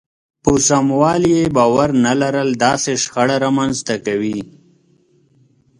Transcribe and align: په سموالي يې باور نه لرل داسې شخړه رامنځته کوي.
په 0.43 0.51
سموالي 0.69 1.31
يې 1.39 1.45
باور 1.57 1.89
نه 2.05 2.13
لرل 2.21 2.49
داسې 2.65 2.91
شخړه 3.03 3.35
رامنځته 3.45 3.95
کوي. 4.05 4.39